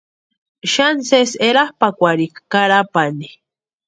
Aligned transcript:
Xani 0.73 1.03
sési 1.09 1.37
erapʼakwarhika 1.47 2.39
Carapani. 2.51 3.27